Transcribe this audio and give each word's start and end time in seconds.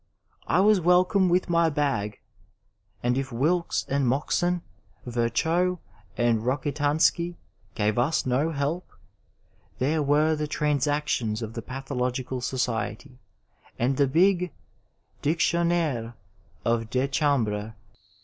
I 0.47 0.61
was 0.61 0.81
welcome 0.81 1.29
with 1.29 1.47
my 1.47 1.69
bag, 1.69 2.21
and 3.03 3.19
if 3.19 3.31
Wilks 3.31 3.85
and 3.87 4.07
Moxon, 4.07 4.63
Yirchow, 5.05 5.77
or 5.77 5.79
Roldtanski 6.39 7.35
gave 7.75 7.99
us 7.99 8.25
no 8.25 8.49
help, 8.49 8.89
there 9.77 10.01
were 10.01 10.35
the 10.35 10.47
Transactions 10.47 11.43
of 11.43 11.53
the 11.53 11.61
Pathological 11.61 12.41
Society 12.41 13.19
and 13.77 13.97
the 13.97 14.07
big 14.07 14.51
JDu^tbnnaire 15.21 16.15
of 16.65 16.89
Dechambre. 16.89 17.75